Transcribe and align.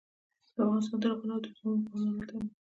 افغانستان 0.63 0.97
تر 1.01 1.09
هغو 1.11 1.25
نه 1.27 1.33
ابادیږي، 1.35 1.53
ترڅو 1.55 1.65
مو 1.71 1.79
پام 1.87 1.99
عمل 2.09 2.25
ته 2.29 2.33
نه 2.37 2.43
وي. 2.47 2.51